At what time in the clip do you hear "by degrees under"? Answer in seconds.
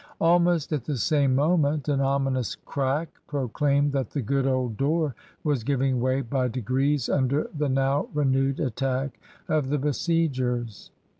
6.21-7.47